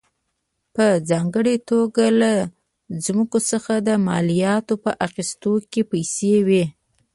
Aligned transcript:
په 0.75 0.85
ځانګړې 1.09 1.55
توګه 1.69 2.05
له 2.21 2.31
ځمکو 3.05 3.37
څخه 3.49 3.73
د 3.87 3.89
مالیاتو 4.07 4.73
په 4.83 4.91
اخیستو 5.07 5.53
کې 5.71 5.81
پیسې 5.91 6.33
وې. 6.47 6.65